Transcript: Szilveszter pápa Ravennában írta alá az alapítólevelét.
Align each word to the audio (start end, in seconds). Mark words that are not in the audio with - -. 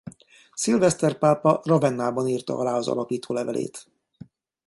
Szilveszter 0.53 1.17
pápa 1.17 1.61
Ravennában 1.63 2.27
írta 2.27 2.57
alá 2.57 2.75
az 2.75 2.87
alapítólevelét. 2.87 3.87